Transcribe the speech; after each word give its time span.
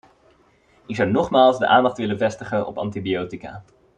Ik 0.85 0.95
zou 0.95 1.11
nogmaals 1.11 1.57
de 1.57 1.67
aandacht 1.67 1.97
willen 1.97 2.17
vestigen 2.17 2.67
op 2.67 2.77
antibiotica. 2.77 3.63